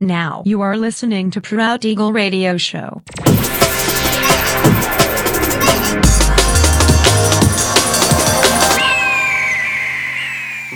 [0.00, 3.02] Now you are listening to Proud Eagle Radio Show.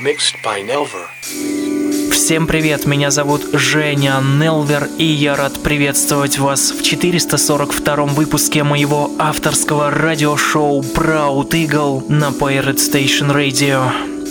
[0.02, 1.08] Mixed by Nelver.
[2.10, 9.10] Всем привет, меня зовут Женя Нелвер, и я рад приветствовать вас в 442 выпуске моего
[9.18, 14.09] авторского радиошоу Proud Eagle на Pirate Station Radio.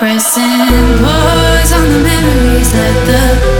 [0.00, 2.72] Pressing pause on the memories.
[2.72, 3.59] Let the